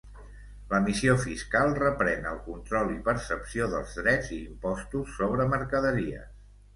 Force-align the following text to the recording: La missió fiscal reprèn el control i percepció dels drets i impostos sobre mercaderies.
La 0.69 0.77
missió 0.85 1.13
fiscal 1.25 1.75
reprèn 1.79 2.25
el 2.29 2.39
control 2.47 2.89
i 2.93 2.97
percepció 3.09 3.67
dels 3.75 3.93
drets 3.99 4.31
i 4.37 4.39
impostos 4.47 5.13
sobre 5.19 5.47
mercaderies. 5.53 6.33